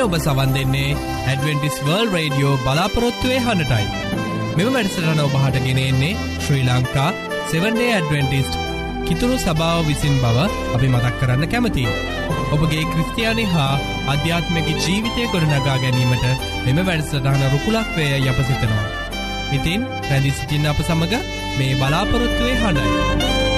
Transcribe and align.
මේ 0.00 0.06
ඔබ 0.06 0.14
සවන් 0.16 0.52
දෙන්නේ 0.54 0.96
ඇඩවෙන්ටිස් 1.30 1.74
වර්ල් 1.86 2.06
රේඩියෝ 2.14 2.52
බලාපොරොත්තුවය 2.62 3.36
හඬටයි 3.46 3.88
මෙම 4.56 4.70
වැඩසටන 4.76 5.20
ඔබහට 5.24 5.58
ගෙනෙන්නේ 5.66 6.12
ශ්‍රී 6.44 6.62
ලංකා 6.68 7.08
7ඩේ 7.50 7.90
ඇඩවෙන්ටිස්ට් 7.96 8.56
කිතුුණු 9.08 9.36
සභාව 9.36 9.82
විසින් 9.90 10.16
බව 10.22 10.46
අපි 10.76 10.90
මතක් 10.92 11.12
කරන්න 11.20 11.50
කැමති. 11.52 11.84
ඔබගේ 12.54 12.88
ක්‍රස්තියානි 12.92 13.46
හා 13.52 13.74
අධ්‍යාත්මක 14.14 14.72
ජීවිතය 14.78 15.28
ගොඩනගා 15.34 15.76
ගැනීමට 15.84 16.26
මෙම 16.64 16.82
වැඩසටහන 16.88 17.46
රුකුලක්වය 17.52 18.08
යප 18.22 18.42
සිතනවා. 18.48 18.88
ඉතින් 19.58 19.88
පැදි 20.08 20.32
සිටින්න 20.32 20.72
අප 20.72 20.84
සමඟ 20.88 21.16
මේ 21.58 21.72
බලාපොරොත්තුවේ 21.76 22.58
හඬයි. 22.62 23.49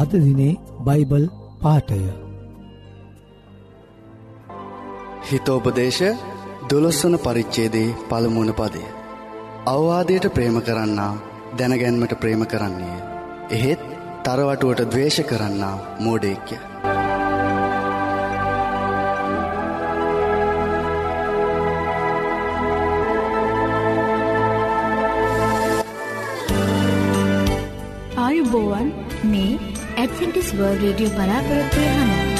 අද 0.00 0.12
දිනේ 0.16 0.60
බයිබල් 0.84 1.24
පාටය 1.62 2.02
හිතෝපදේශ 5.22 6.02
දොළොස්වන 6.70 7.16
පරිච්චේදේ 7.18 7.94
පළමුුණ 8.08 8.52
පදය. 8.52 8.82
අවවාදයට 9.66 10.26
ප්‍රේම 10.28 10.56
කරන්නා 10.60 11.12
දැනගැන්මට 11.58 12.14
ප්‍රේම 12.20 12.42
කරන්නේ. 12.46 12.98
එහෙත් 13.50 13.82
තරවටුවට 14.24 14.82
දවේශ 14.86 15.20
කරන්නා 15.24 15.76
මෝඩේක්‍ය. 15.98 16.56
ඇඩවෙන්ටිස් 30.30 30.50
වර්ල් 30.54 30.76
රේඩියෝ 30.82 31.14
බලාපොරොත්වය 31.14 31.84
හඬ. 31.86 32.38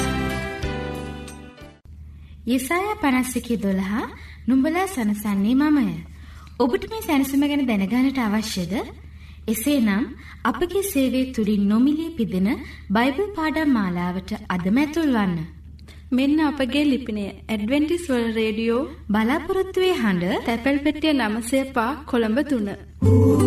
යෙසායා 2.46 3.00
පනස්සකි 3.02 3.56
දොළහා 3.56 4.04
නුඹලා 4.48 4.86
සනසන්නේ 4.86 5.54
මමය. 5.54 5.86
ඔබට 6.58 6.84
මේ 6.92 7.02
සැනසම 7.02 7.42
ගැන 7.42 7.64
දැනගානට 7.66 8.20
අවශ්‍යද? 8.20 8.74
එසේනම් 9.48 10.04
අපගේ 10.44 10.84
සේවය 10.84 11.22
තුළින් 11.32 11.64
නොමිලේ 11.68 12.14
පිදෙන 12.18 12.48
බයිබල් 12.90 13.28
පාඩම් 13.38 13.74
මාලාවට 13.78 14.32
අදම 14.48 14.78
ඇතුල් 14.78 15.12
වන්න. 15.16 15.36
මෙන්න 16.12 16.40
අපගේ 16.42 16.86
ලිපිනය 16.92 17.26
ඇඩවෙන්ටිස් 17.26 18.08
වර්ල් 18.08 18.32
රේඩියෝ 18.32 18.88
බලාපොරොත්තුවේ 19.08 19.94
හඬ 19.96 20.42
තැපැල් 20.48 20.84
පෙටිය 20.86 21.14
නමසය 21.14 21.66
පා 21.76 21.92
කොළඹ 22.06 22.40
තුන. 22.44 22.68
තාරකා 23.02 23.39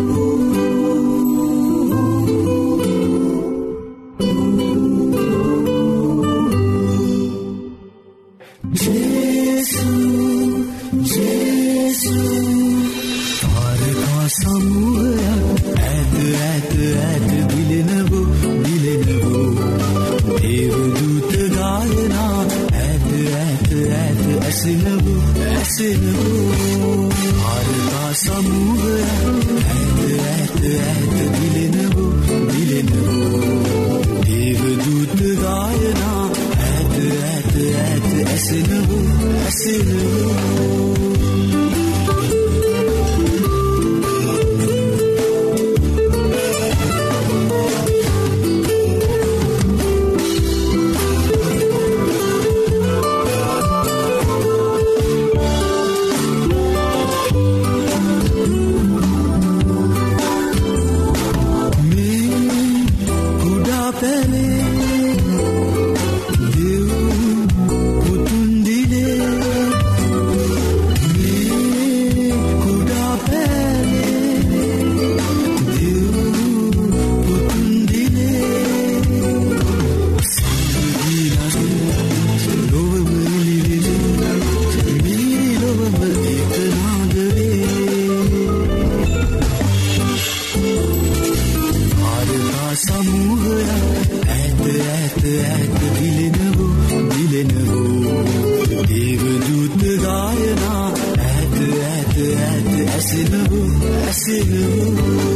ඇසෙනවෝ 104.94 105.33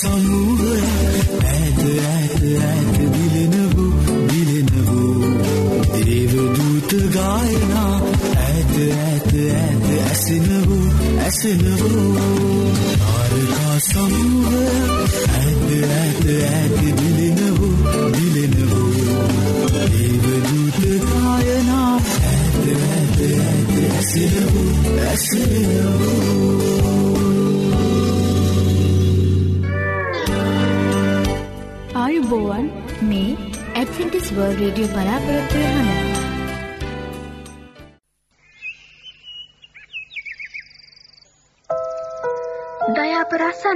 තාරකා 0.00 0.20
සමූහය 0.20 0.76
ඇත 1.46 1.80
ඇත 2.04 2.42
ඇත 2.62 2.96
දිලෙනවෝ 3.14 3.88
දිලෙනවෝ 4.28 5.30
දේවදූත 5.96 6.92
ගායනා 7.14 7.96
ඇත 8.38 8.74
ඇත 9.00 9.32
ඇත 9.54 9.84
ඇසෙනවෝ 10.00 10.86
ඇසෙනවෝ 11.18 11.89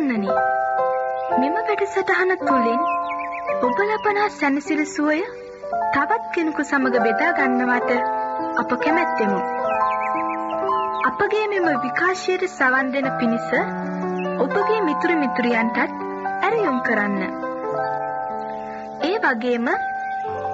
දයාපරාසන්නනි 0.05 0.29
මෙම 1.35 1.55
වැඩසටහන 1.59 2.33
තුළින් 2.41 2.81
ඔබ 3.67 3.79
ලබනා 3.83 4.27
සැනසිලි 4.31 4.87
සුවය 4.87 5.21
තවත් 5.95 6.25
කෙනෙකු 6.35 6.63
සමඟ 6.63 6.99
බෙදා 6.99 7.31
ගන්නවට 7.39 7.93
අප 8.61 8.75
කැමැත්තෙමු. 8.77 9.39
අපගේ 11.05 11.47
මෙම 11.47 11.69
විකාශයට 11.85 12.45
සවන් 12.49 12.93
දෙන 12.93 13.09
පිණිස 13.19 13.49
ඔබගේ 14.39 14.81
මිතුරු 14.81 15.17
මිතුරියන්ටත් 15.17 15.97
ඇරයුම් 16.43 16.79
කරන්න. 16.81 17.23
ඒ 19.05 19.17
වගේම 19.25 19.73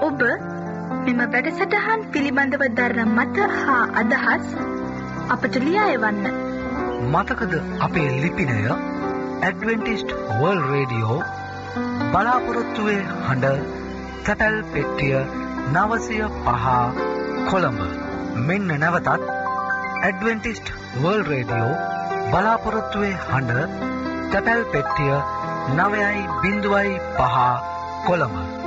ඔබ 0.03 0.23
මෙම 1.01 1.25
වැඩසටහන් 1.27 2.07
පිළිබඳව 2.13 2.65
දරන 2.77 3.03
මත 3.09 3.51
හා 3.59 3.83
අදහස් 3.97 4.55
අපට 5.31 5.61
ලියා 5.61 5.91
එවන්න. 5.91 6.25
මතකද 7.09 7.53
අපේ 7.81 8.09
ලිපිනය 8.17 8.57
ඇඩවෙන්ටිස්ට් 9.41 10.11
වර්ල් 10.31 10.61
රේඩියෝ 10.71 11.19
බලාපොරොත්තුවේ 12.13 13.01
හඬ 13.27 13.63
තැපැල් 14.27 14.59
පෙට්ටිය 14.73 15.17
නවසය 15.75 16.19
පහ 16.45 16.67
කොළඹ. 17.49 17.81
මෙන්න 18.49 18.75
නැවතත් 18.77 19.11
ඇඩවෙන්ටිස්ට් 20.03 20.73
වර්ල් 20.97 21.27
රේඩියෝ 21.31 21.75
බලාපොරොත්තුවේ 22.31 23.17
හඬ 23.25 23.77
තැපැල් 24.33 24.65
පෙට්ටිය 24.73 25.21
නවයයි 25.77 26.25
බිඳුවයි 26.43 26.97
පහ 27.19 27.37
කොළඹ 28.07 28.60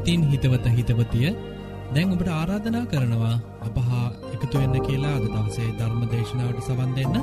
ඉතින් 0.00 0.20
හිතවත 0.24 0.66
හිතවතිය. 0.70 1.30
දැන් 1.90 2.12
ඔබට 2.12 2.28
ආරාධනා 2.30 2.84
කරනවා 2.86 3.36
අපහා 3.62 4.06
එකතු 4.32 4.54
වෙන්න 4.54 4.76
කියලා 4.80 5.14
අද 5.16 5.26
දවසේ 5.28 5.70
ධර්ම 5.74 6.02
දේශනාවට 6.08 6.60
සවන් 6.66 6.92
දෙන්න. 6.96 7.16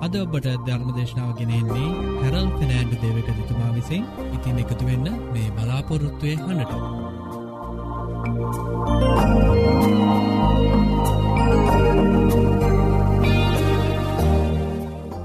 අද 0.00 0.14
ඔබට 0.16 0.46
ධර්ම 0.66 0.90
දේශනාව 0.92 1.30
ගෙනෙන්නේ 1.38 1.88
හැරල් 2.20 2.48
ෆිනෑන්ඩු 2.54 2.96
දේවක 3.02 3.28
තුමා 3.48 3.70
විසින් 3.72 4.04
ඉතින් 4.30 4.56
එකතු 4.58 4.84
වෙන්න 4.86 5.06
මේ 5.32 5.48
බලාපොරොත්තුවය 5.56 6.34
හඬට 6.38 6.72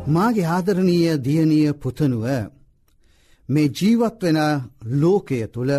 මාගේ 0.10 0.50
ආදරණීය 0.50 1.14
දියණිය 1.24 1.70
පුතනුව 1.78 2.26
මේ 3.50 3.70
ජීවත් 3.74 4.20
වෙන 4.24 4.40
ලෝකය 4.98 5.40
තුළ 5.50 5.72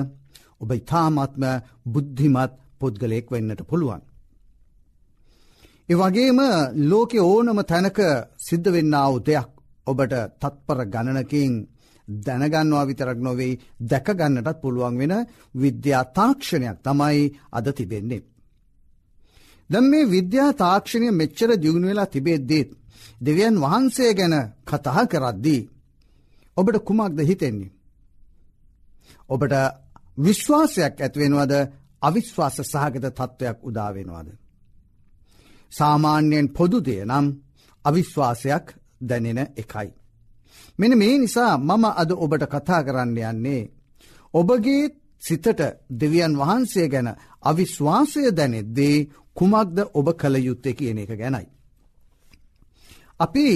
ඔබ 0.61 0.71
ඉතාමත්ම 0.73 1.45
බුද්ධිමත් 1.85 2.53
පුද්ගලයෙක් 2.81 3.27
වෙන්නට 3.31 3.63
පුළුවන්. 3.63 4.03
ඒ 5.89 5.97
වගේම 5.97 6.41
ලෝකෙ 6.91 7.19
ඕනම 7.23 7.61
තැනක 7.63 7.99
සිද්ධ 8.39 8.69
වෙන්නාව 8.69 9.15
දෙයක් 9.21 9.51
ඔබට 9.87 10.15
තත්පර 10.41 10.81
ගණනකින් 10.85 11.55
දැනගන්නවා 12.09 12.85
විතරක් 12.85 13.19
නොවෙයි 13.19 13.59
දැකගන්නටත් 13.83 14.61
පුළුවන් 14.63 14.97
වෙන 15.01 15.15
විද්‍යා 15.55 16.05
තාක්ෂණයක් 16.17 16.79
තමයි 16.79 17.25
අද 17.53 17.67
තිබෙන්නේ. 17.73 18.27
දැම් 19.71 19.85
මේ 19.85 20.11
විද්‍යා 20.11 20.51
තාක්ෂණය 20.55 21.09
මෙච්චර 21.13 21.51
දියුණු 21.57 21.87
වෙලා 21.89 22.13
තිබෙද්දීත් 22.15 22.71
දෙවියන් 23.21 23.57
වහන්සේ 23.57 24.13
ගැන 24.15 24.35
කතහා 24.65 25.05
කරද්දී. 25.07 25.69
ඔබට 26.57 26.77
කුමක්ද 26.81 27.19
හිතෙන්නේ. 27.21 27.75
ඔබට 29.29 29.55
විශ්වාසයක් 30.19 30.95
ඇත්වෙනවද 30.99 31.53
අවිශ්වාස 32.03 32.57
සහගත 32.63 33.07
තත්ත්වයක් 33.09 33.59
උදාවෙනවාද. 33.63 34.29
සාමාන්‍යයෙන් 35.73 36.49
පොදුදය 36.49 36.97
නම් 37.05 37.27
අවිශ්වාසයක් 37.85 38.67
දැනෙන 39.01 39.41
එකයි. 39.57 39.89
මෙන 40.79 40.93
මේ 40.99 41.19
නිසා 41.19 41.55
මම 41.59 41.85
අද 41.93 42.11
ඔබට 42.15 42.45
කතා 42.45 42.83
කරන්න 42.83 43.19
යන්නේ. 43.21 43.71
ඔබගේ 44.35 44.85
සිතට 45.23 45.61
දෙවියන් 45.93 46.35
වහන්සේ 46.39 46.89
ගැන 46.89 47.09
අවිශ්වාසය 47.43 48.23
දැනෙද්දේ 48.31 48.97
කුමක්ද 49.37 49.79
ඔබ 49.95 50.07
කළ 50.13 50.37
යුත්තේ 50.39 50.75
කියන 50.75 50.99
එක 50.99 51.13
ගැනයි. 51.13 51.47
අපි 53.21 53.47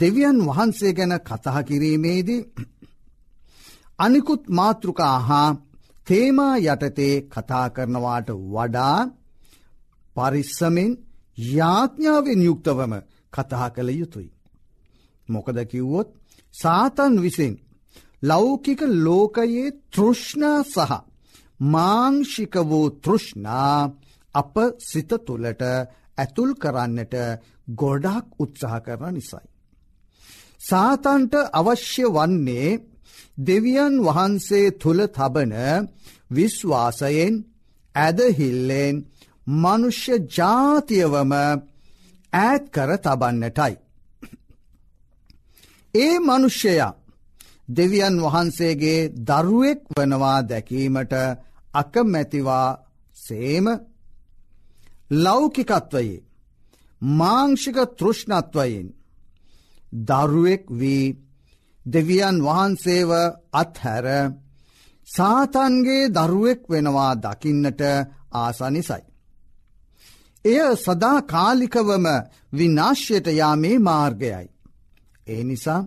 දෙවියන් 0.00 0.38
වහන්සේ 0.46 0.92
ගැන 0.92 1.14
කතහ 1.20 1.56
කිරීමේදී 1.64 2.46
අනිකුත් 3.98 4.42
මාතෘකා 4.48 5.16
හා 5.20 5.48
තේමා 6.06 6.56
යටතේ 6.58 7.14
කතා 7.24 7.66
කරනවාට 7.70 8.28
වඩා 8.52 8.98
පරිස්සමෙන් 10.16 10.92
යාඥාවෙන් 11.38 12.40
යුක්තවම 12.42 12.92
කතහා 13.32 13.68
කළ 13.70 13.90
යුතුයි. 13.92 14.30
මොකද 15.28 15.58
කිව්වොත් 15.66 16.08
සාතන් 16.54 17.14
විසින් 17.22 17.54
ලෞකික 18.22 18.80
ලෝකයේ 18.98 19.68
තෘෂ්ණා 19.90 20.60
සහ 20.64 20.92
මාංෂික 21.64 22.54
වූ 22.62 22.86
තෘෂ්ණා 22.98 23.78
අප 24.34 24.54
සිත 24.80 25.10
තුළට 25.26 25.62
ඇතුල් 26.18 26.50
කරන්නට 26.54 27.14
ගොඩක් 27.72 28.26
උත්සාහ 28.38 28.80
කරන 28.80 29.14
නිසයි. 29.14 29.44
සාතන්ට 30.60 31.34
අවශ්‍ය 31.52 32.04
වන්නේ 32.08 32.68
දෙවියන් 33.38 33.94
වහන්සේ 33.98 34.70
තුළ 34.72 35.00
තබන 35.08 35.54
විශ්වාසයෙන් 36.30 37.34
ඇදහිල්ලෙන් 37.94 38.96
මනුෂ්‍ය 39.46 40.14
ජාතියවම 40.28 41.32
ඈත් 42.32 42.64
කර 42.70 42.90
තබන්නටයි. 42.96 43.74
ඒ 45.94 46.18
මනුෂ්‍යයා 46.20 46.96
දෙවියන් 47.68 48.16
වහන්සේගේ 48.22 49.10
දරුවෙක් 49.20 49.80
වනවා 49.90 50.40
දැකීමට 50.42 51.12
අකමැතිවා 51.74 52.68
සේම 53.16 53.66
ලෞකිකත්වයේ 55.14 56.24
මාංෂික 57.02 57.76
තෘෂ්ණත්වයෙන් 57.98 58.88
දරුවෙක් 60.02 60.64
වී 60.70 61.23
දෙවියන් 61.86 62.36
වහන්සේව 62.42 63.10
අත්හැර 63.52 64.06
සාතන්ගේ 65.08 66.10
දරුවෙක් 66.10 66.62
වෙනවා 66.70 67.12
දකින්නට 67.16 67.80
ආසනිසයි. 68.32 69.02
එය 70.44 70.76
සදා 70.76 71.18
කාලිකවම 71.24 72.06
විනාශ්‍යයට 72.52 73.26
යාමේ 73.32 73.78
මාර්ගයයි. 73.80 74.46
ඒ 75.26 75.42
නිසා 75.44 75.80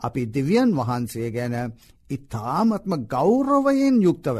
අපි 0.00 0.22
දෙවියන් 0.34 0.70
වහන්සේ 0.76 1.28
ගැන 1.30 1.54
ඉතාමත්ම 2.10 2.92
ගෞරවයෙන් 3.06 3.96
යුක්තව. 4.02 4.38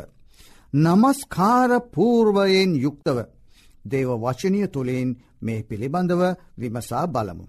නමස්කාර 0.74 1.70
පූර්වයෙන් 1.94 2.70
යුක්තව 2.76 3.18
දේව 3.84 4.10
වචනය 4.18 4.60
තුළින් 4.68 5.10
මේ 5.42 5.60
පිළිබඳව 5.62 6.22
විමසා 6.58 7.06
බලමු. 7.06 7.44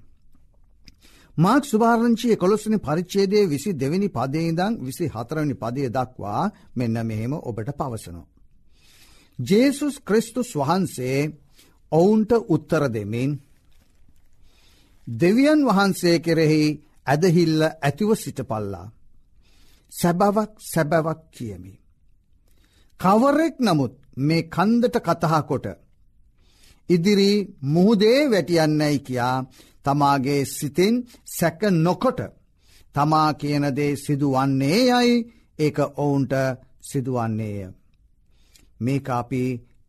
මාක් 1.38 1.64
සුභාරංචිය 1.64 2.36
කොළොස්සනි 2.36 2.78
පරිච්චේදේ 2.80 3.46
විසි 3.46 3.72
දෙවැනි 3.74 4.10
පදේදං 4.10 4.74
විසි 4.80 5.06
හතරවනි 5.08 5.56
පදය 5.56 5.90
දක්වා 5.90 6.44
මෙන්න 6.76 6.98
මෙහෙම 7.04 7.34
ඔබට 7.42 7.70
පවසනවා. 7.72 8.28
ජේසුස් 9.40 9.96
ක්‍රිස්තුස් 10.00 10.50
වහන්සේ 10.54 11.20
ඔවුන්ට 11.92 12.32
උත්තර 12.48 12.84
දෙමින් 12.90 13.32
දෙවියන් 15.08 15.62
වහන්සේ 15.66 16.18
කෙරෙහි 16.20 16.64
ඇදහිල්ල 17.06 17.62
ඇතිව 17.64 18.10
සිටපල්ලා. 18.16 18.88
සැබවක් 19.92 20.52
සැබවක් 20.64 21.20
කියමි. 21.32 21.74
කවරෙක් 23.00 23.56
නමුත් 23.60 23.94
මේ 24.18 24.44
කන්දට 24.46 24.96
කතහා 25.00 25.42
කොට. 25.42 25.66
ඉදිරි 26.90 27.32
මුහුදේ 27.64 28.20
වැටියන්නයි 28.32 29.00
කියා 29.00 29.38
තමාගේ 29.86 30.42
සිතින් 30.48 30.96
සැක 31.38 31.62
නොකොට 31.78 32.20
තමා 32.96 33.30
කියනදේ 33.34 33.92
සිදුවන්නේ 33.96 34.80
යයි 34.92 35.16
ඒක 35.60 35.78
ඔවුන්ට 35.98 36.34
සිදුවන්නේය. 36.82 37.70
මේක 38.80 39.08
අපි 39.12 39.42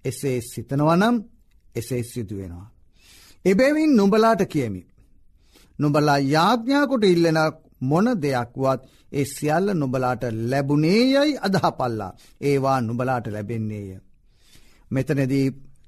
එසේ 0.05 0.39
සිතනවනම් 0.43 1.17
එසේ 1.77 2.03
සිදුවෙනවා. 2.05 2.69
එබැවින් 3.45 3.97
නුඹලාට 3.97 4.43
කියමි. 4.47 4.83
නුබලා 5.79 6.19
යාඥාකොට 6.27 7.05
ඉල්ලෙන 7.05 7.39
මොන 7.81 8.07
දෙයක්වත් 8.23 8.81
ඒ 9.13 9.25
සියල්ල 9.27 9.69
නුබලාට 9.75 10.23
ලැබුණේ 10.43 11.03
යයි 11.05 11.39
අදහපල්ලා 11.39 12.17
ඒවා 12.41 12.81
නුබලාට 12.81 13.27
ලැබෙන්නේය. 13.27 13.89
මෙතනදී 14.91 15.47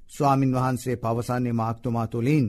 ස්වාමින් 0.09 0.55
වහන්සේ 0.55 0.97
පවසන්නේ 0.97 1.53
මාක්තුමා 1.53 2.07
තුළින්. 2.07 2.47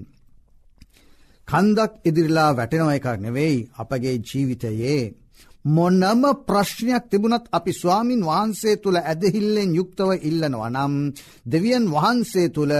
කන්දක් 1.49 1.91
ඉදිරිලා 2.05 2.51
වැටෙනව 2.53 2.89
එකක් 2.89 3.07
නෙවෙයි 3.17 3.57
අපගේ 3.77 4.15
ජීවිතයේ. 4.21 5.01
මොන්නම 5.65 6.21
ප්‍රශ්නයක් 6.47 7.03
තිබුණත් 7.09 7.45
අපි 7.51 7.71
ස්වාමින් 7.73 8.21
වහන්සේ 8.23 8.75
තුළ 8.77 8.97
ඇදහිල්ලෙන් 9.01 9.69
යුක්තව 9.75 10.09
ඉල්ලනවා 10.21 10.69
නම් 10.69 10.93
දෙවියන් 11.45 11.85
වහන්සේ 11.87 12.47
තුළ 12.49 12.73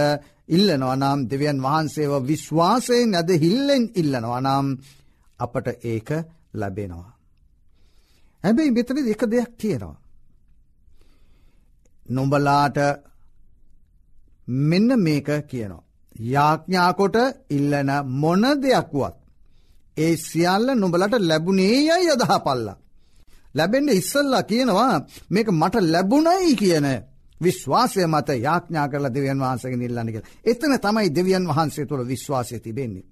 ඉල්ලනවා 0.48 0.96
නම් 0.96 1.18
දෙවියන් 1.30 1.58
වහන්සේව 1.58 2.12
විශ්වාසයෙන් 2.22 3.08
නැද 3.10 3.30
හිල්ලෙන් 3.36 3.84
ඉල්ලනවා 3.94 4.40
නම් 4.40 4.66
අපට 5.38 5.66
ඒක 5.84 6.08
ලැබෙනවා. 6.54 7.10
හැබැයි 8.44 8.70
මෙතන 8.70 8.98
එක 9.14 9.22
දෙයක් 9.26 9.50
තියෙනවා. 9.58 10.00
නොඹලාට 12.06 12.78
මෙන්න 14.64 14.90
මේක 14.98 15.28
කියනවා. 15.44 15.89
යාඥාකොට 16.24 17.16
ඉල්ලන 17.48 17.90
මොන 18.12 18.42
දෙයක්වත්. 18.58 19.14
ඒ 19.96 20.16
සියල්ල 20.18 20.74
නොබලට 20.74 21.14
ලැබුණේ 21.20 21.80
යයි 21.80 22.08
යදහ 22.08 22.34
පල්ලා. 22.38 22.76
ලැබෙන්ට 23.54 23.92
ඉස්සල්ලා 23.92 24.42
කියනවා 24.44 25.06
මේක 25.30 25.48
මට 25.50 25.74
ලැබුණයි 25.84 26.56
කියන 26.56 26.86
විශ්වාසය 27.40 28.06
මත 28.06 28.28
යාඥා 28.38 28.88
කරලා 28.88 29.14
දෙවියන් 29.14 29.40
වහන්සගේ 29.40 29.76
නිල්ලන්නක. 29.76 30.16
එතන 30.44 30.74
තමයි 30.78 31.08
දෙවියන් 31.10 31.46
වහන්සේ 31.46 31.86
තුළ 31.86 32.06
විශ්වාසය 32.06 32.58
තිබෙන්නේ. 32.58 33.06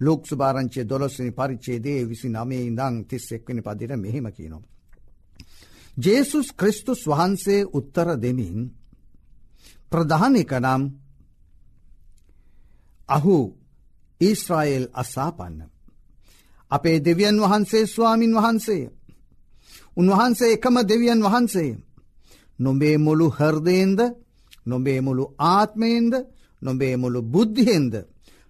ලෝක් 0.00 0.26
සුභාරංචේ 0.26 0.84
දොලොස්සනි 0.84 1.30
පරිච්චේදේ 1.30 2.08
විසි 2.08 2.28
නමේ 2.28 2.62
ඉඳං 2.62 3.04
තිස් 3.04 3.32
එක්වනි 3.32 3.62
පදිට 3.62 3.96
මෙහෙම 3.96 4.26
කියනවා. 4.28 4.62
ජේසුස් 5.96 6.48
ක්‍රිස්තුස් 6.52 7.06
වහන්සේ 7.06 7.64
උත්තර 7.72 8.08
දෙමින් 8.16 8.70
ප්‍රධානික 9.90 10.52
නම් 10.54 10.82
අහු 13.08 13.36
ඊස්රායෙල් 14.20 14.86
අසාපන්න. 14.92 15.56
අපේ 16.70 16.98
දෙවියන් 17.00 17.40
වහන්සේ 17.40 17.86
ස්වාමින් 17.86 18.34
වහන්සේ. 18.34 18.90
උන්වහන්සේ 19.96 20.52
එකම 20.52 20.76
දෙවියන් 20.88 21.20
වහන්සේ. 21.22 21.78
නොබේ 22.58 22.96
මුළු 22.98 23.26
හර්දයෙන්ද 23.30 24.00
නොබේ 24.66 25.00
මුළු 25.00 25.24
ආත්මයෙන්ද 25.38 26.14
නොබේ 26.62 26.96
මුළු 26.96 27.20
බුද්ධියෙන්ද 27.24 27.94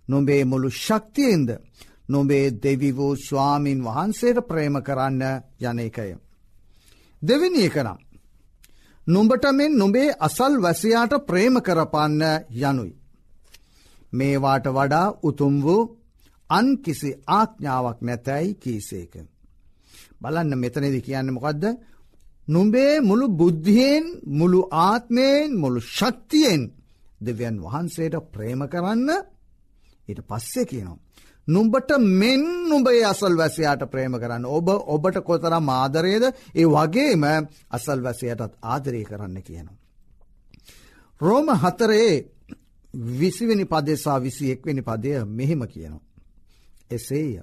නොබේ 0.08 0.44
මුළු 0.44 0.68
ශක්තියෙන්ද 0.70 1.48
නොබේ 2.08 2.46
දෙවි 2.62 2.90
වූ 2.92 3.16
ස්වාමීන් 3.18 3.80
වහන්සේට 3.80 4.38
ප්‍රේම 4.48 4.76
කරන්න 4.82 5.22
යන 5.60 5.78
එකය. 5.78 6.16
දෙවිනි 7.22 7.64
එකනම්. 7.64 7.98
නුඹට 9.06 9.44
මෙන් 9.52 9.72
නොබේ 9.74 10.14
අසල් 10.18 10.54
වැසයාට 10.62 11.12
ප්‍රේම 11.26 11.54
කරපන්න 11.60 12.22
යනුයි. 12.62 13.01
මේවාට 14.12 14.66
වඩා 14.68 15.06
උතුම් 15.22 15.54
වූ 15.62 15.82
අන් 16.50 16.66
කිසි 16.78 17.10
ආඥාවක් 17.30 17.98
නැතැයි 18.00 18.54
කීසේක. 18.56 19.14
බලන්න 20.20 20.52
මෙතනදි 20.56 21.00
කියන්න 21.00 21.28
මොකක්ද 21.30 21.64
නුඹේ 22.48 22.94
මුළු 23.00 23.26
බුද්ධියෙන් 23.30 24.04
මුළු 24.30 24.60
ආත්මයෙන් 24.80 25.48
මුළු 25.56 25.80
ශක්තියෙන් 25.88 26.62
දෙවියන් 27.20 27.56
වහන්සේට 27.60 28.16
ප්‍රේම 28.28 28.60
කරන්න 28.68 29.08
ඊට 30.08 30.20
පස්සේ 30.22 30.64
කියනවා. 30.64 30.98
නුඹට 31.48 31.90
මෙන් 32.12 32.42
නුඹේ 32.64 33.04
අසල් 33.04 33.34
වැසයාට 33.34 33.82
ප්‍රේම 33.86 34.14
කරන්න 34.14 34.44
ඔබ 34.46 34.68
ඔබට 34.68 35.16
කොතර 35.20 35.54
මාදරයද 35.62 36.24
ඒ 36.54 36.66
වගේම 36.66 37.24
අසල් 37.70 38.00
වැසයටත් 38.00 38.52
ආදරය 38.64 39.02
කරන්න 39.04 39.36
කියනවා. 39.40 39.76
රෝම 41.20 41.48
හතරේ 41.56 42.12
විසිවෙනි 42.94 43.64
පදෙසා 43.64 44.18
විසි 44.18 44.50
එක්වෙනි 44.50 44.82
පදය 44.82 45.24
මෙහෙම 45.28 45.62
කියනවා. 45.64 46.04
එසේය 46.90 47.40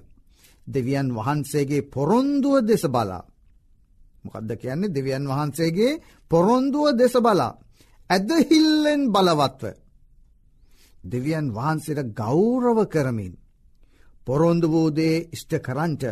දෙවියන් 0.66 1.08
වහන්සේගේ 1.14 1.82
පොරොන්දුව 1.84 2.56
දෙස 2.62 2.84
බලා 2.86 3.24
මොකක්ද 4.24 4.50
කියන්නේ 4.56 4.94
දෙවියන් 4.94 5.24
වහන්සේගේ 5.26 6.00
පොරොන්දුව 6.30 6.86
දෙස 6.94 7.14
බලා. 7.18 7.52
ඇදහිල්ලෙන් 8.10 9.02
බලවත්ව. 9.08 9.64
දෙවියන් 11.04 11.46
වහන්සේට 11.50 12.14
ගෞරව 12.14 12.78
කරමින්. 12.86 13.34
පොරොන්දු 14.26 14.66
වූදේ 14.68 15.16
ඉෂ්ට 15.32 15.52
කරන්ට 15.58 16.02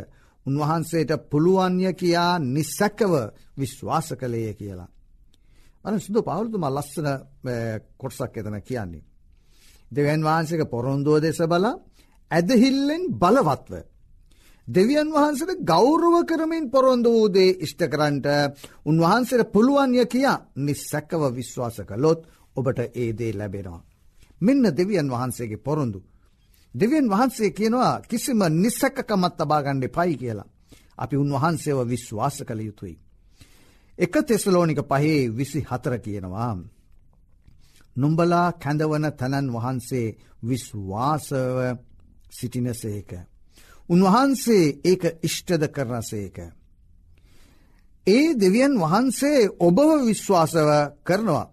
උන්වහන්සේට 0.46 1.10
පුළුවන්ය 1.30 1.92
කියා 1.94 2.32
නිස්සැකව 2.46 3.12
විශ්වාස 3.56 4.08
කළේය 4.12 4.54
කියලා. 4.54 4.88
අන 5.84 6.00
සුදු 6.00 6.20
පවුරුතුම 6.22 6.64
ලස්සන 6.66 7.08
කොටසක් 7.98 8.34
එතන 8.36 8.56
කියන්නේ. 8.62 9.07
දෙවන් 9.90 10.22
වහන්සේක 10.22 10.62
පොරොන්දුව 10.66 11.20
දෙස 11.20 11.38
බල 11.44 11.66
ඇදහිල්ලෙන් 12.30 13.02
බලවත්ව 13.14 13.72
දෙවියන් 14.68 15.08
වහන්සට 15.10 15.64
ගෞරව 15.64 16.14
කරමින් 16.24 16.70
පොරොන්දු 16.70 17.10
වූදේ 17.10 17.56
ඉෂ්ට 17.58 17.82
කරන්ට 17.86 18.26
උන්වහන්සේට 18.84 19.52
පුළුවන්ය 19.52 20.04
කියා 20.06 20.38
නිස්සැක්කව 20.58 21.22
විශ්වාස 21.32 21.80
කළොත් 21.82 22.20
ඔබට 22.56 22.78
ඒදේ 22.94 23.32
ලැබෙනවා. 23.32 23.82
මෙන්න 24.40 24.64
දෙවියන් 24.72 25.08
වහන්සේගේ 25.08 25.56
පොරොන්දු. 25.58 26.00
දෙවියන් 26.74 27.08
වහන්සේ 27.08 27.50
කියනවා 27.50 28.00
කිසිම 28.02 28.40
නිස්සැක්කකමත් 28.54 29.36
තබාගණ්ඩ 29.36 29.88
පයි 29.88 30.16
කියලා. 30.16 30.48
අපි 30.98 31.16
උන්වහන්සේව 31.16 31.78
විශ්වාස 31.86 32.36
කළ 32.42 32.60
යුතුයි. 32.60 32.98
එක 33.98 34.14
තෙසලෝනික 34.22 34.80
පහේ 34.84 35.30
විසි 35.30 35.60
හතර 35.62 35.94
කියනවා. 35.98 36.52
නුම්ඹලා 37.98 38.48
කැඳවන 38.54 39.06
තැනන් 39.12 39.48
වහන්සේ 39.52 40.16
විශ්වාසව 40.42 41.58
සිටිනසේක. 42.30 43.10
උන්වහන්සේ 43.88 44.64
ඒක 44.84 45.02
ඉෂ්ටද 45.22 45.62
කරනසේක. 45.68 46.36
ඒ 48.06 48.26
දෙවියන් 48.34 48.74
වහන්සේ 48.76 49.40
ඔබව 49.60 49.90
විශ්වාසව 50.06 50.68
කරනවා. 51.04 51.46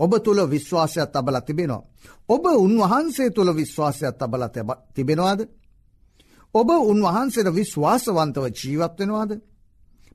ඔබ 0.00 0.12
තුළ 0.24 0.40
විශ්වාසයක් 0.46 1.08
තබල 1.08 1.36
තිබෙනවා. 1.40 1.82
ඔබ 2.28 2.44
උන්වහන්සේ 2.56 3.30
තුළ 3.30 3.50
විශ්වාසයක් 3.52 4.14
තබල 4.14 4.44
තිබෙනවාද. 4.94 5.40
ඔබ 6.54 6.68
උන්වහන්සේට 6.70 7.48
විශ්වාසවන්තව 7.52 8.44
ජීවත්වෙනවාද 8.52 9.30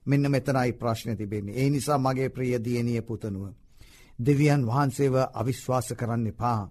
මෙන්න 0.06 0.26
මෙතනයි 0.28 0.72
ප්‍රශ්න 0.74 1.16
තිබෙන්නේ. 1.16 1.56
ඒ 1.56 1.70
නිසා 1.70 1.98
මගේ 1.98 2.30
ප්‍රිය 2.30 2.58
දියණිය 2.60 3.02
පුතනුව. 3.02 3.54
දෙවියන් 4.26 4.62
වහන්සේව 4.66 5.16
අවිශ්වාස 5.34 5.88
කරන්න 5.94 6.28
එපා. 6.28 6.62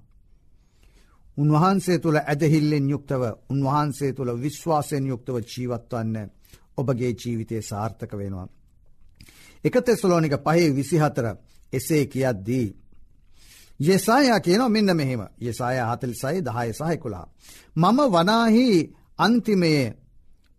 උන්වහන්සේ 1.37 1.99
තුළ 1.99 2.19
ඇදහිල්ලෙන් 2.23 2.87
යුක්තව 2.89 3.23
උන්වහන්සේ 3.51 4.13
තුළ 4.13 4.31
විශ්වාසයෙන් 4.39 5.07
යුක්තව 5.07 5.37
ජීවත්වන්න 5.47 6.31
ඔබගේ 6.77 7.13
ජීවිතය 7.15 7.63
සාර්ථක 7.63 8.13
වෙනවා. 8.13 8.49
එක 9.65 9.75
තෙස්ලෝනික 9.81 10.35
පහේ 10.39 10.69
විසිහතර 10.71 11.27
එසේ 11.73 12.05
කියද්දී. 12.07 12.69
යෙසායා 13.81 14.41
කියනවා 14.41 14.69
මෙන්න 14.69 14.97
මෙහෙම 14.97 15.23
යෙසාය 15.39 15.79
හතල් 15.81 16.15
සයි 16.15 16.39
දහය 16.43 16.69
සහයකුලා. 16.73 17.27
මම 17.77 17.99
වනාහි 18.09 18.67
අන්තිමයේ 19.19 19.85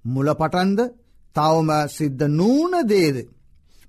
මුලපටන්ද 0.06 0.80
තවම 1.36 1.70
සිද්ධ 1.90 2.28
නූන 2.30 2.74
දේද. 2.86 3.18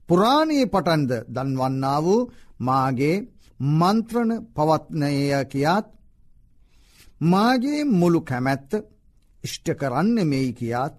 පුරාණයේ 0.08 0.66
පටන්ද 0.66 1.12
දන්වන්නා 1.28 1.98
වූ 2.02 2.30
මාගේ 2.66 3.16
මන්ත්‍රණ 3.60 4.32
පවත්නය 4.54 5.12
කියාත් 5.46 5.86
මාගේ 7.22 7.80
මුළු 7.92 8.20
කැමැත්ත 8.22 8.70
ඉෂ්ට 9.44 9.66
කරන්න 9.72 10.16
මෙයි 10.26 10.52
කියාත් 10.52 10.96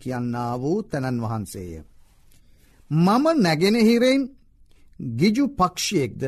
කියන්නා 0.00 0.52
වූ 0.56 0.78
තැනන් 0.84 1.18
වහන්සේය. 1.20 1.72
මම 2.90 3.24
නැගෙනහිරෙන් 3.36 4.22
ගිජු 5.16 5.44
පක්ෂයෙක්ද 5.50 6.22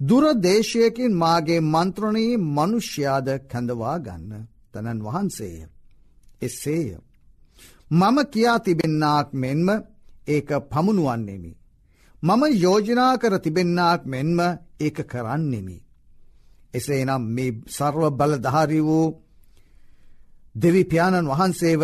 දුරදේශයකින් 0.00 1.12
මාගේ 1.14 1.60
මන්ත්‍රණයේ 1.62 2.42
මනුෂ්‍යයාද 2.48 3.28
කැඳවා 3.50 3.96
ගන්න 3.98 4.46
තැනන් 4.72 5.00
වහන්සේය. 5.00 5.56
එසේය. 6.40 6.88
මම 7.90 8.16
කියා 8.26 8.58
තිබෙන්නාක් 8.58 9.28
මෙන්ම 9.34 9.68
ඒක 10.26 10.48
පමුණුවන්නෙමි. 10.70 11.52
මම 12.22 12.42
යෝජනා 12.56 13.18
කර 13.18 13.34
තිබෙන්නාක් 13.38 14.02
මෙන්ම 14.06 14.38
ඒක 14.80 14.98
කරන්නෙමි. 15.04 15.78
එසේනම් 16.74 17.22
මේ 17.26 17.52
සර්ව 17.68 18.02
බලධාරි 18.10 18.80
වූ 18.80 19.06
දෙවිපාණන් 20.54 21.28
වහන්සේව 21.28 21.82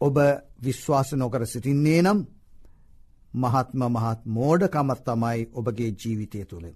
ඔබ 0.00 0.16
විශ්වාස 0.62 1.08
නොකර 1.12 1.42
සිටින්නේ 1.46 2.02
නම් 2.02 2.18
මහත්ම 3.34 3.82
මහත් 3.86 4.20
මෝඩකමත් 4.26 5.00
තමයි 5.02 5.40
ඔබගේ 5.52 5.90
ජීවිතය 5.94 6.44
තුළ. 6.44 6.66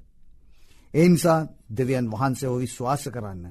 එනිසා 0.94 1.46
දෙවියන් 1.70 2.06
වහන්සේව 2.10 2.52
විශ්වාස 2.56 3.02
කරන්න. 3.06 3.44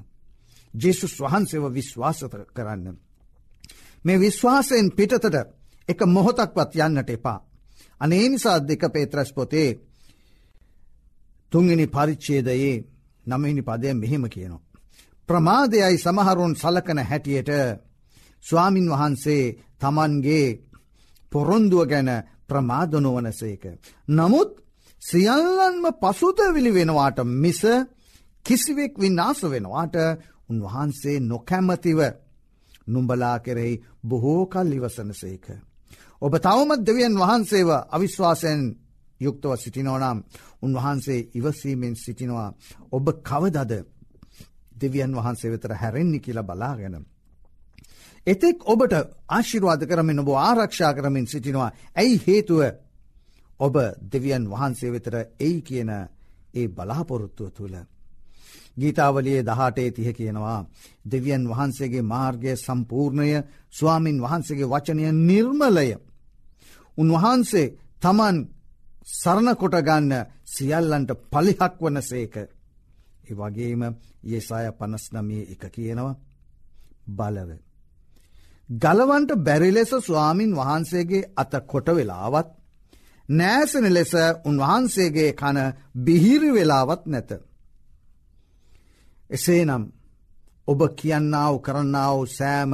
ජෙසුස් 0.74 1.14
වහන්සේව 1.20 1.64
විශ්වාස 1.72 2.18
කරන්න. 2.48 2.96
මේ 4.04 4.18
විශ්වාසයෙන් 4.18 4.88
පිටතට 4.90 5.36
එක 5.88 6.00
මොහොතක්වත් 6.06 6.72
යන්නට 6.78 7.10
එපා. 7.10 7.45
අනේ 8.00 8.28
නිසා 8.28 8.58
දෙක 8.60 8.82
පේත්‍රස් 8.88 9.30
පොතේ 9.32 9.70
තුන්ගනි 11.52 11.86
පරිච්චේදයේ 11.86 12.74
නමහිනි 13.26 13.62
පදය 13.62 13.88
මෙහෙම 13.94 14.24
කියනවා. 14.26 14.66
ප්‍රමාදයයි 15.28 15.96
සමහරුන් 15.96 16.54
සලකන 16.54 17.00
හැටියට 17.00 17.50
ස්වාමින් 18.44 18.88
වහන්සේ 18.88 19.44
තමන්ගේ 19.80 20.46
පොරොන්දුව 21.32 21.82
ගැන 21.84 22.10
ප්‍රමාදනොවනසේක. 22.48 23.64
නමුත් 24.08 24.50
සියල්ලන්ම 25.02 25.84
පසුතවිලි 25.94 26.70
වෙනවාට 26.70 27.18
මිස 27.34 27.62
කිසිවෙක් 28.46 28.92
විනාස 28.96 29.40
වෙනවාට 29.44 29.96
උන්වහන්සේ 30.50 31.18
නොකැමතිව 31.22 32.00
නුම්ඹලා 32.86 33.36
කෙරෙහි 33.38 33.82
බොහෝ 34.04 34.42
කල් 34.46 34.72
ඉවසනසේක. 34.72 35.44
ඔබ 36.22 36.34
තවමත් 36.38 36.80
දෙවියන් 36.82 37.14
වහන්සේව 37.14 37.68
අවිශ්වාසයෙන් 37.88 38.60
යුක්තව 39.20 39.56
සිටිනෝනම් 39.56 40.18
උන්වහන්සේ 40.62 41.26
ඉවසීමෙන් 41.34 41.96
සිටිනවා 41.96 42.48
ඔබ 42.90 43.06
කවදද 43.22 43.72
දෙවියන් 44.74 45.12
වහන්සේ 45.12 45.50
වෙතර 45.50 45.72
හැරෙන්නේ 45.72 46.20
කියල 46.20 46.40
බලාගෙන. 46.42 46.96
එතෙක් 48.26 48.58
ඔබට 48.64 48.92
ආශිරවාද 49.28 49.82
කරමින් 49.86 50.18
ඔබ 50.18 50.28
ආරක්ෂා 50.28 50.92
කරමින් 50.94 51.26
සිටිනවා 51.26 51.70
ඇයි 51.94 52.22
හේතුව 52.26 52.60
ඔබ 53.60 53.74
දෙවියන් 54.12 54.44
වහන්සේ 54.46 54.92
වෙතර 54.92 55.14
එයි 55.38 55.60
කියන 55.62 55.90
ඒ 56.54 56.68
බලාපොරොත්තුව 56.68 57.50
තුළ. 57.50 57.76
ගීතාවලියේ 58.76 59.42
දහටේ 59.42 59.90
තිහ 59.90 60.08
කියනවා 60.12 60.60
දෙවියන් 61.04 61.44
වහන්සේගේ 61.48 62.04
මාර්ගය 62.04 62.56
සම්පූර්ණය 62.56 63.28
ස්වාමින් 63.70 64.18
වහන්සේගේ 64.22 64.68
වචනය 64.68 65.04
නිර්මලය. 65.20 65.88
උන්වහන්සේ 66.98 67.72
තමන් 68.02 68.36
සරණකොටගන්න 69.12 70.12
සියල්ලන්ට 70.46 71.10
පලිහක් 71.30 71.74
වන 71.80 71.98
සේක. 72.02 72.34
ඒ 73.24 73.34
වගේම 73.34 73.82
ඒසාය 74.26 74.66
පනස්නමය 74.72 75.38
එක 75.44 75.62
කියනවා 75.68 76.14
බලව. 77.08 77.50
ගලවන්ට 78.68 79.30
බැරි 79.38 79.70
ලෙස 79.70 79.92
ස්වාමින් 80.00 80.52
වහන්සේගේ 80.54 81.28
අත 81.36 81.52
කොට 81.66 81.88
වෙලාවත් 81.88 82.48
නෑසන 83.28 83.86
ලෙස 83.88 84.12
උන්වහන්සේගේ 84.44 85.30
කන 85.32 85.58
බිහිරි 85.96 86.50
වෙලාවත් 86.52 87.02
නැත. 87.06 87.30
එසේනම් 89.30 89.84
ඔබ 90.68 90.80
කියන්නාව 90.94 91.54
කරන්නාව 91.60 92.18
සෑම 92.28 92.72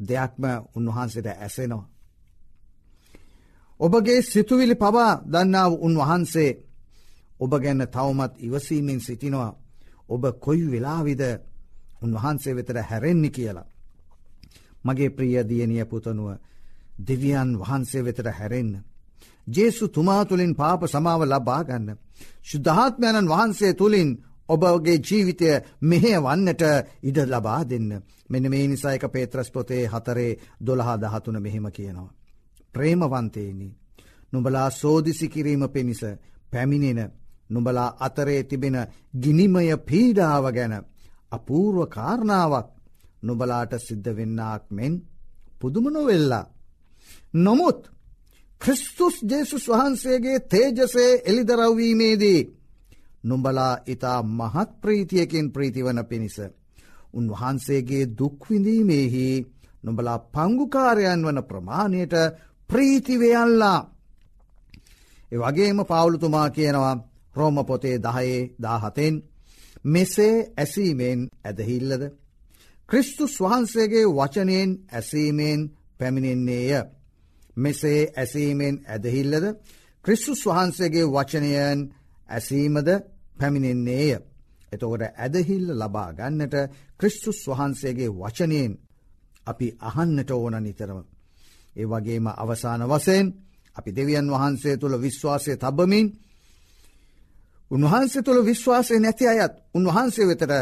දෙයක්ම 0.00 0.44
උන්වහන්සේට 0.76 1.28
ඇසෙනවා. 1.28 1.88
ඔබගේ 3.80 4.20
සිතුවිලි 4.22 4.74
පවා 4.74 5.12
දන්නාව 5.24 5.72
උන්වහන්සේ 5.80 6.50
ඔබ 7.40 7.52
ගැන්න 7.54 7.82
තවමත් 7.86 8.32
ඉවසීමෙන් 8.38 9.00
සිටිනවා. 9.00 9.52
ඔබ 10.08 10.22
කොයි 10.40 10.66
වෙලාවිද 10.70 11.22
උන්වහන්සේ 12.02 12.56
වෙතර 12.56 12.78
හැරෙන්නේ 12.80 13.30
කියලා. 13.30 13.68
මගේ 14.84 15.10
ප්‍රිය 15.10 15.36
දියනිය 15.42 15.84
පුතනුව 15.84 16.28
දෙවියන් 16.98 17.50
වහන්සේ 17.58 18.04
වෙතර 18.04 18.28
හැරෙන්න්න. 18.30 18.74
ජේසු 19.46 19.84
තුමා 19.88 20.24
තුළින් 20.24 20.54
පාප 20.54 20.82
සමාව 20.84 21.20
ලබාගන්න. 21.24 21.88
ශුද්ධාත්මයණන් 22.42 23.28
වහන්සේ 23.28 23.72
තුළින් 23.74 24.10
ඔබගේ 24.48 24.98
ජීවිතය 25.00 25.48
මෙහෙ 25.82 26.12
වන්නට 26.18 26.62
ඉඩ 27.02 27.18
ලබා 27.26 27.62
දෙන්න. 27.64 27.90
මෙන 28.28 28.44
මේ 28.44 28.66
නිසායක 28.66 29.04
පේත්‍රස් 29.08 29.50
පොතේ 29.50 29.84
හතරේ 29.86 30.38
දොළහා 30.60 30.96
දහතුන 30.98 31.38
මෙහෙම 31.40 31.66
කියනවා. 31.68 32.14
ප්‍රේමවන්තේනි. 32.74 33.68
නුඹලා 34.32 34.68
සෝදිසි 34.72 35.28
කිරීම 35.28 35.64
පිණිස 35.68 36.02
පැමිණෙන 36.52 37.12
නුඹලා 37.50 37.96
අතරේ 37.98 38.42
තිබෙන 38.44 38.76
ගිනිමය 39.14 39.76
පීඩාව 39.80 40.44
ගැන 40.52 40.74
අපූර්ව 41.30 41.78
කාරණාවක් 41.88 42.68
නුබලාට 43.22 43.72
සිද්ධ 43.78 44.10
වෙන්නාක් 44.10 44.64
මෙන් 44.70 44.94
පුදුමනොවෙල්ලා. 45.60 46.46
නොමුත් 47.34 47.80
ක්‍රිස්තුස් 48.60 49.16
ජේසුස් 49.22 49.64
වහන්සේගේ 49.68 50.38
තේජසේ 50.42 51.12
එළිදරව්වීමේදී 51.24 52.40
නුඹලා 53.24 53.74
ඉතා 53.86 54.18
මහත් 54.22 54.70
ප්‍රීතියකින් 54.80 55.52
ප්‍රීතිවන 55.52 56.00
පිණිස. 56.04 56.36
උන්වහන්සේගේ 57.12 58.04
දුක්විඳීමේහි 58.18 59.26
නොබලා 59.84 60.18
පංගුකාරයන් 60.30 61.20
වන 61.22 61.40
ප්‍රමාණයට 61.44 62.14
ප්‍රීතිවයල්ලා. 62.70 63.80
ඒ 65.32 65.38
වගේම 65.38 65.78
පවුලුතුමා 65.82 66.48
කියනවා 66.50 66.94
රෝම 67.34 67.56
පොතේ 67.62 67.96
දහයේ 67.98 68.40
දාහතෙන් 68.62 69.14
මෙසේ 69.84 70.36
ඇසීමෙන් 70.56 71.20
ඇදහිල්ලද. 71.44 72.02
ක්‍රිස්තුස් 72.88 73.34
වහන්සේගේ 73.40 74.06
වචනයෙන් 74.08 74.70
ඇසීමෙන් 74.90 75.60
පැමිණෙන්නේය. 75.98 76.82
මෙසේ 77.56 78.02
ඇසීමෙන් 78.16 78.76
ඇදහිල්ලද 78.86 79.46
ක්‍රිස්තුස් 80.04 80.40
වහන්සේගේ 80.46 81.06
වචනයන් 81.06 81.80
ඇසීමද 82.28 82.88
පැමිණෙන්නේය. 83.42 84.10
එතකොට 84.72 85.02
ඇදහිල්ල 85.04 85.68
ලබා 85.74 86.10
ගන්නට 86.12 86.56
ක්‍රිස්තුස් 86.98 87.40
වහන්සේගේ 87.48 88.10
වචනයෙන් 88.12 88.72
අපි 89.46 89.66
අහන්නට 89.80 90.30
ඕන 90.32 90.56
නිතරම. 90.60 90.98
ඒ 91.76 91.86
වගේම 91.86 92.26
අවසාන 92.34 92.82
වසයෙන් 92.86 93.26
අපි 93.76 93.90
දෙවියන් 93.92 94.28
වහන්සේ 94.28 94.76
තුළ 94.76 94.96
විශ්වාසය 94.98 95.52
තබමින් 95.56 96.06
උන්වහන්සේ 97.70 98.22
තුළ 98.22 98.40
විශ්වාසය 98.42 98.94
නැති 98.98 99.24
අයත් 99.28 99.54
උන්වහන්සේ 99.74 100.26
වෙතට 100.26 100.52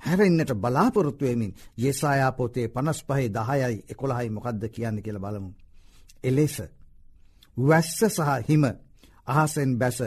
හැරෙන්න්නට 0.00 0.52
බලාපොරොත්තුවමින් 0.54 1.52
යෙසායා 1.78 2.32
පොතේ 2.32 2.66
පනස් 2.68 3.00
පහහි 3.04 3.26
දහයයි 3.30 3.76
එකොළහයි 3.88 4.30
මොකක්ද 4.30 4.62
කියන්න 4.68 4.98
කියල 5.02 5.18
බලමු. 5.18 5.50
එලෙස 6.24 6.56
වැස්ස 7.56 7.98
සහ 8.08 8.30
හිම 8.48 8.64
අහසෙන් 9.26 9.70
බැස 9.78 9.98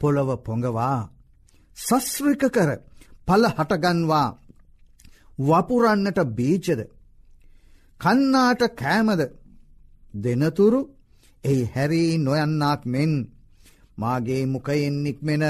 පොළොව 0.00 0.30
පොඟවා 0.38 1.00
සස්්‍රික 1.76 2.42
කර 2.48 2.70
පල 3.28 3.44
හටගන්වා. 3.48 4.28
වපුරන්නට 5.38 6.18
බීජද? 6.30 6.80
කන්නාට 8.00 8.62
කෑමද? 8.74 9.22
දෙනතුරු 10.14 10.80
එහි 11.44 11.62
හැරී 11.74 12.18
නොයන්නාක් 12.18 12.82
මෙන්. 12.86 13.12
මාගේ 13.98 14.42
මුකයෙන් 14.46 14.96
නික්මෙන 15.02 15.44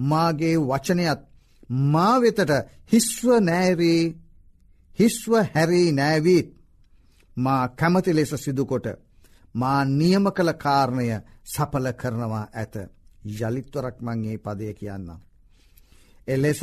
මාගේ 0.00 0.56
වචනයත් 0.60 1.20
මා 1.92 2.14
වෙතට 2.20 2.52
හිස්ව 2.92 3.26
නෑරී 3.40 4.02
හිස්ව 4.98 5.32
හැරී 5.54 5.88
නෑවීත්. 5.92 6.48
මා 7.36 7.62
කැමති 7.70 8.12
ලෙස 8.14 8.32
සිදුකොට 8.36 8.86
මා 9.54 9.80
නියම 9.90 10.24
කළ 10.26 10.52
කාරණය 10.54 11.08
සපල 11.44 11.86
කරනවා 11.92 12.46
ඇත. 12.52 12.74
යළිත්වරක් 13.38 13.96
මංගේ 14.00 14.38
පදය 14.38 14.72
කියන්න. 14.74 15.08
එලෙස 16.28 16.60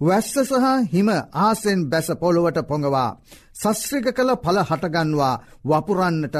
වැස්ස 0.00 0.34
සහ 0.40 0.66
හිම 0.92 1.08
ආසෙන් 1.38 1.80
බැස 1.86 2.08
පොළොවට 2.14 2.58
පොඟවා 2.62 3.10
සස්්‍රික 3.54 4.06
කළ 4.10 4.30
පල 4.36 4.58
හටගන්වා 4.60 5.40
වපුරන්නට 5.64 6.36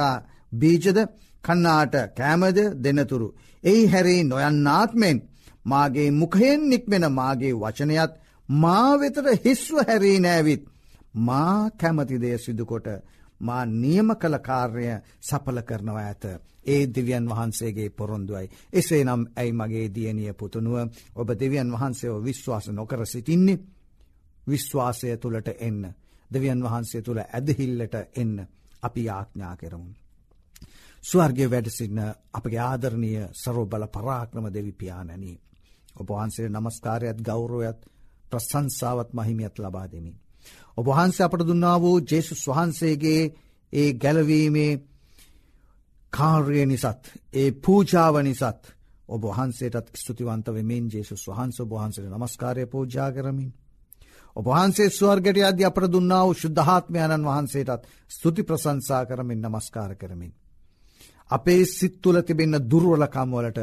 බීජද 0.52 0.98
කන්නාට 1.44 1.94
කෑමද 2.12 2.58
දෙනතුරු. 2.76 3.28
එයි 3.64 3.82
හැරේ 3.86 4.20
නොයන්නාත්මෙන් 4.24 5.18
මාගේ 5.64 6.10
මුකහෙන් 6.12 6.60
නික්මෙන 6.70 7.06
මාගේ 7.12 7.54
වචනයත් 7.54 8.12
මා 8.48 8.90
වෙතට 8.94 9.26
හිස්ව 9.44 9.76
හැරී 9.80 10.18
නෑවිත් 10.20 10.62
මා 11.18 11.70
කැමතිදය 11.72 12.38
සිදුකොට 12.38 12.86
මා 13.40 13.62
නියම 13.74 14.08
කළ 14.14 14.36
කාර්ය 14.40 14.86
සපල 15.20 15.58
කරනවා 15.62 16.02
ඇත. 16.02 16.24
ඒ 16.66 16.82
දෙවියන් 16.86 17.28
වහන්සේගේ 17.28 17.90
පොරොන්දුවයි. 17.90 18.46
එසේ 18.72 19.04
නම් 19.04 19.22
ඇයි 19.36 19.52
මගේ 19.52 19.86
දියනිය 19.94 20.32
පුතුනුව 20.32 20.76
ඔබ 21.14 21.28
දෙවියන් 21.40 21.72
වහන්සේෝ 21.72 22.24
විශ්වාස 22.24 22.66
නොකර 22.70 23.06
සිටින්නේ 23.06 23.62
විශ්වාසය 24.46 25.16
තුළට 25.16 25.48
එන්න. 25.58 25.94
දෙවියන් 26.30 26.62
වහන්සේ 26.62 27.02
තුළ 27.02 27.20
ඇදහිල්ලට 27.20 27.94
එන්න 28.14 28.36
අපි 28.82 29.04
යාඥා 29.04 29.56
කරමුන්. 29.56 29.94
ස්වර්ගය 31.04 31.46
වැඩසින්න 31.50 31.98
අපගේ 32.32 32.62
ආදරණය 32.62 33.10
සරෝ 33.34 33.66
බල 33.66 33.84
පරාක්‍රම 33.86 34.46
දෙවිපාණනී. 34.54 35.40
ඔබහන්සේ 35.96 36.48
නමස්කාරයත් 36.48 37.18
ගෞරෝයත් 37.20 37.80
ප්‍රසංසාවත් 38.30 39.10
මහිමියත් 39.12 39.58
ලබා 39.58 39.86
දෙමින්. 39.92 40.16
ඔබහන්සේ 40.76 41.24
අපට 41.24 41.46
දුන්නා 41.46 41.80
වූ 41.80 41.98
ජේසුස් 42.00 42.42
වහන්සේගේ 42.48 43.22
ඒ 43.72 43.90
ගැලවීමේ 43.94 44.72
කාර්ය 46.14 46.66
නිසත් 46.66 47.12
ඒ 47.32 47.50
පූජාව 47.58 48.16
නිසත් 48.22 48.62
ඔබ 49.08 49.22
වහන්සේටත් 49.24 49.90
ස්තුතිවන්ත 49.94 50.46
වෙමින් 50.48 50.86
ජේසුස් 50.88 51.26
වහන්ස 51.28 51.58
බහන්සේ 51.64 52.08
නමස්කාරය 52.08 52.66
පූජා 52.66 53.10
කරමින්. 53.12 53.52
ඔබහන්සේ 54.36 54.88
ස්වර්ගට 54.90 55.38
අධ්‍ය 55.42 55.64
අපට 55.64 55.92
දුන්නා 55.92 56.22
වූ 56.24 56.34
ශුද්ධාත්මයණන් 56.34 57.24
වහන්සේටත් 57.24 57.82
ස්තුති 58.10 58.42
ප්‍රසංසා 58.42 59.02
කරමින් 59.06 59.40
නමස්කාර 59.42 59.92
කරමින්. 59.94 60.32
අපේ 61.30 61.62
සිත්තුල 61.68 62.16
තිබෙන්න 62.22 62.56
දුර්වලකම්වලට 62.62 63.58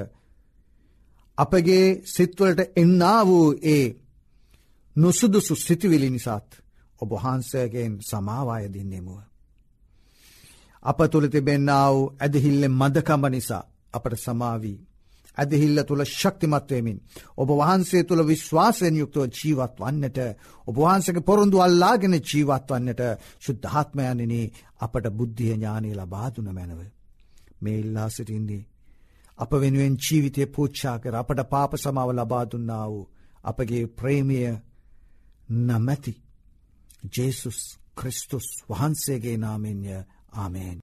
අපගේ 1.38 2.02
සිත්වලට 2.06 2.62
එන්නා 2.76 3.22
වූ 3.26 3.48
ඒ 3.66 3.86
නොසුදුසු 4.96 5.56
සිතිවිලි 5.58 6.10
නිසාත් 6.10 6.50
ඔබහන්සයගෙන් 7.02 7.94
සමාවාය 8.02 8.66
දින්නෙමුව. 8.70 9.31
අප 10.84 11.00
තුළ 11.08 11.28
තිබෙන්න්නාව 11.28 11.96
ඇදහිල්ලෙ 12.20 12.68
මදකම 12.70 13.24
නිසා 13.30 13.64
අපට 13.94 14.14
සමාවී. 14.18 14.80
ඇදහිල්ල 15.38 15.78
තුළ 15.84 16.04
ශක්තිමත්වයමින්. 16.06 16.98
ඔබ 17.38 17.50
වහන්සේ 17.52 18.04
තුළ 18.04 18.24
විශ්වාසයෙන් 18.26 18.96
යුක්තව 18.96 19.24
ජීවත් 19.32 19.76
වන්නට 19.80 20.20
ඔබවහන්සක 20.68 21.18
පොරුන්දු 21.22 21.58
අල්ලාගෙන 21.60 22.16
ජීවත් 22.22 22.68
වන්නට 22.70 23.02
ශුද්ධාත්මයන්නනේ 23.40 24.52
අපට 24.80 25.06
බුද්ධිය 25.12 25.52
ඥානය 25.52 25.90
ලබාදුන 25.94 26.50
මැනව. 26.50 26.82
මේ 27.62 27.80
ඉල්ලා 27.80 28.10
සිටින්නේ. 28.10 28.64
අප 29.38 29.52
වෙනුවෙන් 29.54 29.96
ජීවිතය 30.00 30.42
පූච්චා 30.48 30.98
කර 31.00 31.16
අපට 31.16 31.42
පාප 31.46 31.72
සමාව 31.76 32.10
ලබාදුන්නා 32.12 32.86
වූ 32.88 33.06
අපගේ 33.44 33.86
ප්‍රේමිය 33.90 34.48
නමැති 35.60 36.14
ජේසුස් 37.12 37.60
ක්‍රිස්තුස් 37.96 38.48
වහන්සේගේ 38.70 39.38
නාමෙන්ය 39.38 39.88
ආමේෙන්. 40.34 40.78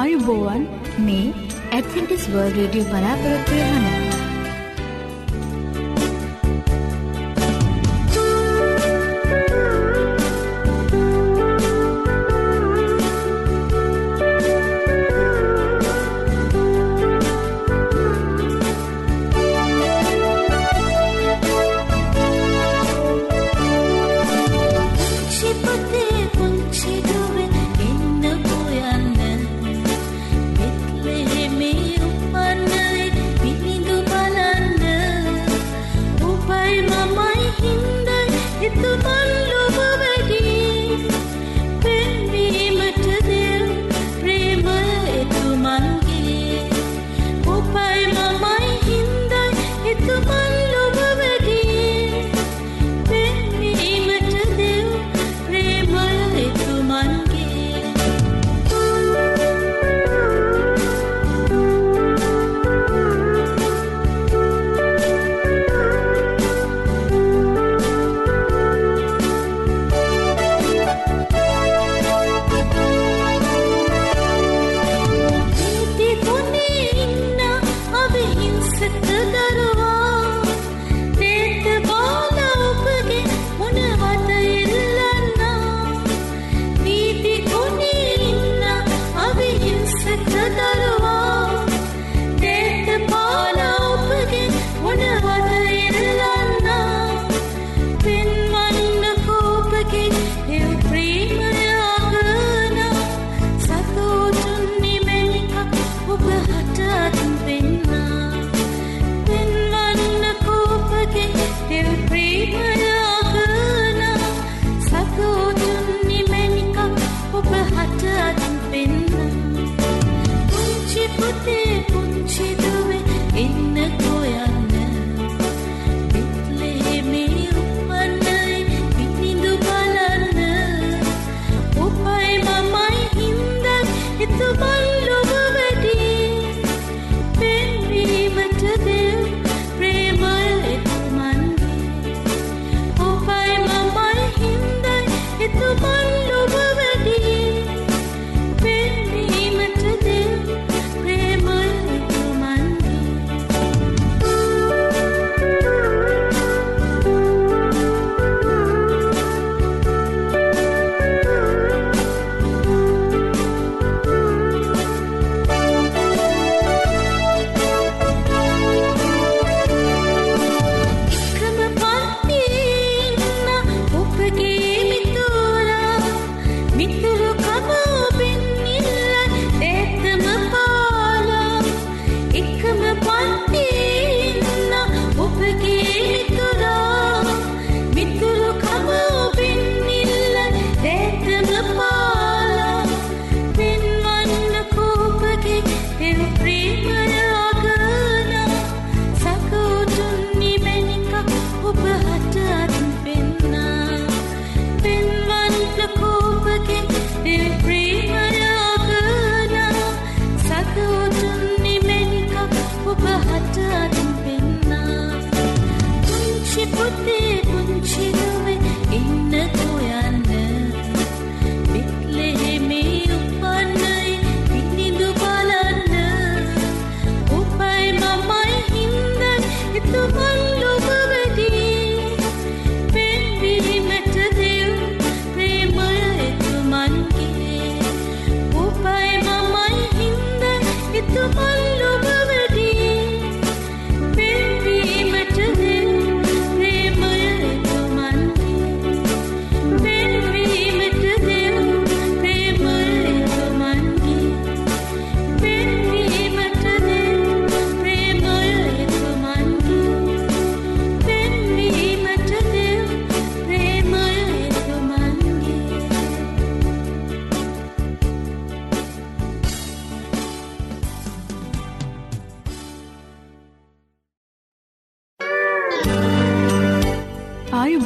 ආයුබෝවන් 0.00 0.66
මේ 1.06 1.26
ඇත්ටිස් 1.70 2.26
වර්ල් 2.32 2.66
රඩිය 2.66 2.84
බලාපොරොත්වය 2.90 3.62
හන. 3.70 4.13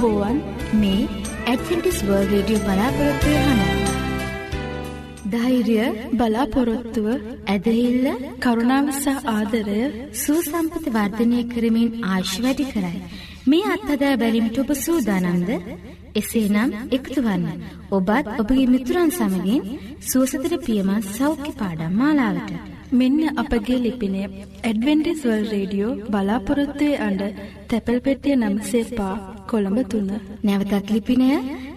ආයුබෝවන් 0.08 0.38
මේ 0.74 1.00
ඇඩ්වෙන්ටිස් 1.46 1.98
වර්ල්ඩ් 2.02 2.32
රේඩියෝ 2.32 2.62
බලාපොරොත්තු 2.66 3.32
වෙන 3.36 3.60
ධෛර්ය 5.32 5.76
බලාපොරොත්තුව 6.14 7.08
ඇදහිල්ල 7.46 8.06
කරුණාව 8.38 8.86
සහ 8.94 9.28
ආදරය 9.28 9.80
සූසම්පති 10.14 10.94
වර්ධනය 10.96 11.40
කරමින් 11.44 11.90
ආශ් 12.06 12.34
වැඩි 12.38 12.66
කරයි. 12.66 13.04
මේ 13.46 13.70
අත්හදා 13.74 14.14
බැලිමිට 14.16 14.58
ඔබ 14.58 14.70
සූදානන්ද 14.76 15.50
එසේනම් 16.14 16.74
එකතුවන්න 16.90 17.46
ඔබත් 17.92 18.34
ඔබගේ 18.36 18.66
මිතුරන් 18.68 19.10
සමගින් 19.12 19.62
සුවසතර 20.02 20.54
පියමත් 20.66 21.08
සෞඛ්‍ය 21.12 21.52
පාඩම් 21.54 21.92
මාලාවට. 21.94 22.77
මෙන්න 22.92 23.20
අපගේ 23.36 23.78
ලිපිනය 23.78 24.20
ඇඩවෙන්ටිස්වල් 24.62 25.42
රේඩියෝ 25.52 25.96
බලාපොරොත්තුවේ 26.10 27.00
අඩ 27.00 27.22
තැපැල් 27.68 28.00
පෙටිය 28.00 28.36
නම්සේ 28.36 28.84
පා 28.92 29.14
කොළඹ 29.46 29.78
තුන්න. 29.90 30.10
නැවතත් 30.42 30.90
ලිපිනය 30.90 31.28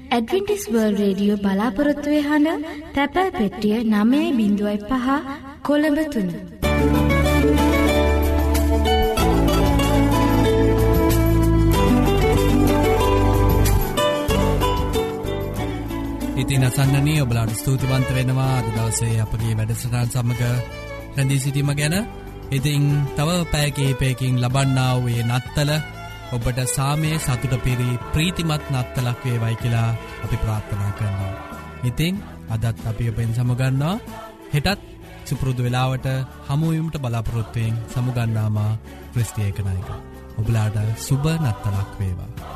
ඇඩවෙන්ටිස් 0.09 0.63
වර්ල් 0.67 0.95
රේඩියෝ 0.95 1.37
බලාපොරොත්තුවේ 1.37 2.23
හඬ 2.23 2.65
තැපැල් 2.95 3.31
පෙට්ටිය 3.31 3.77
නමේ 3.85 4.27
බිඳුවයි 4.33 4.77
පහ 4.83 5.07
කොළඹ 5.63 5.99
තුන්න. 6.13 6.29
ඉතින් 16.41 16.63
අසන්නනී 16.63 17.21
ඔබලාට 17.21 17.51
ස්තුතිවන්ත 17.53 18.15
වෙනවා 18.15 18.53
අද 18.57 18.71
දවසේ 18.75 19.19
අපගේ 19.21 19.57
වැඩසටාන් 19.57 20.09
සමඟ 20.09 20.89
රැඳී 21.15 21.39
සිටීම 21.39 21.71
ගැන 21.73 21.95
ඉතිං 22.51 22.83
තව 23.15 23.29
පෑකේපයකින් 23.51 24.35
ලබන්නාවේ 24.43 25.23
නත්තල 25.23 25.71
ඔබට 26.31 26.59
සාමය 26.67 27.11
සතුට 27.17 27.55
පිරි 27.65 27.89
ප්‍රීතිමත් 28.13 28.65
නත්තලක් 28.71 29.19
වේවයි 29.25 29.55
කියලා 29.55 29.89
අපි 30.23 30.37
ප්‍රාර්ථනා 30.43 30.91
කරනවා. 30.91 31.33
ඉතිං 31.83 32.15
අදත් 32.49 32.79
අපි 32.85 33.09
ඔබෙන් 33.09 33.31
සමගන්නවා 33.33 33.95
හෙටත් 34.53 34.81
සුපුරුදු 35.25 35.61
වෙලාවට 35.63 36.07
හමුවීමට 36.49 36.97
බලාපොරොත්තුවයෙන් 36.99 37.75
සමුගන්නාමා 37.93 38.71
ක්‍රස්තියකනයක. 39.13 39.87
ඔබලාට 40.39 40.75
සුබ 40.97 41.25
නත්තලක් 41.35 41.91
වේවා. 41.99 42.50